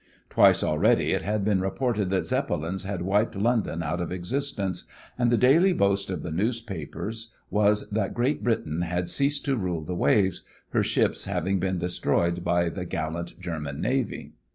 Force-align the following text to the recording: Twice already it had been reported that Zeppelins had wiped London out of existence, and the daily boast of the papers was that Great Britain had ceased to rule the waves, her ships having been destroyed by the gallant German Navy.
Twice 0.31 0.63
already 0.63 1.11
it 1.11 1.21
had 1.21 1.45
been 1.45 1.61
reported 1.61 2.09
that 2.09 2.25
Zeppelins 2.25 2.85
had 2.85 3.03
wiped 3.03 3.35
London 3.35 3.83
out 3.83 4.01
of 4.01 4.11
existence, 4.11 4.85
and 5.15 5.29
the 5.29 5.37
daily 5.37 5.73
boast 5.73 6.09
of 6.09 6.23
the 6.23 6.63
papers 6.65 7.35
was 7.51 7.87
that 7.91 8.15
Great 8.15 8.43
Britain 8.43 8.81
had 8.81 9.09
ceased 9.09 9.45
to 9.45 9.55
rule 9.55 9.83
the 9.83 9.93
waves, 9.93 10.41
her 10.69 10.81
ships 10.81 11.25
having 11.25 11.59
been 11.59 11.77
destroyed 11.77 12.43
by 12.43 12.67
the 12.69 12.83
gallant 12.85 13.39
German 13.39 13.79
Navy. 13.79 14.33